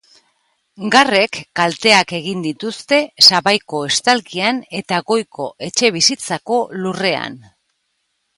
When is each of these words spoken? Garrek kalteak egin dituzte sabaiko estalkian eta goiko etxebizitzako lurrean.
Garrek 0.93 1.37
kalteak 1.59 2.13
egin 2.19 2.41
dituzte 2.45 2.99
sabaiko 3.27 3.83
estalkian 3.91 4.63
eta 4.81 5.01
goiko 5.13 5.47
etxebizitzako 5.69 6.59
lurrean. 6.81 7.39